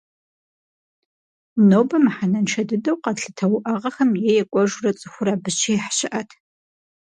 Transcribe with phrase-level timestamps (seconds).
[1.69, 6.29] Нобэ мыхьэнэншэ дыдэу къэтлъытэ уӏэгъэхэм е екӏуэжурэ цӏыхур абы щихь щыӏэт.